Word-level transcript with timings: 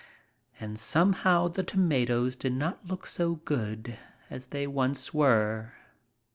And 0.59 0.79
somehow 0.79 1.47
the 1.47 1.61
tomatoes 1.61 2.35
did 2.35 2.53
not 2.53 2.87
look 2.87 3.05
so 3.05 3.35
good 3.35 3.99
as 4.31 4.47
they 4.47 4.65
once 4.65 5.13
were. 5.13 5.73